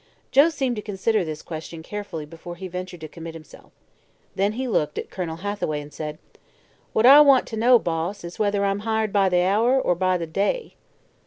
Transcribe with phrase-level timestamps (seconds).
[0.31, 3.71] Joe seemed to consider this question carefully before he ventured to commit himself.
[4.33, 6.17] Then he looked at Colonel Hathaway and said:
[6.91, 10.17] "What I want t' know, Boss, is whether I'm hired by the hour, er by
[10.17, 10.73] the day?"